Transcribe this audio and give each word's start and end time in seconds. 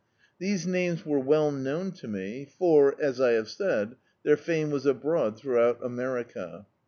These 0.39 0.65
names 0.65 1.05
were 1.05 1.19
well 1.19 1.51
known 1.51 1.91
to 1.91 2.07
me, 2.07 2.47
for, 2.57 2.99
as 2.99 3.21
I 3.21 3.33
have 3.33 3.47
said, 3.47 3.97
their 4.23 4.35
fame 4.35 4.71
was 4.71 4.87
abroad 4.87 5.37
throu^out 5.37 5.85
America. 5.85 6.65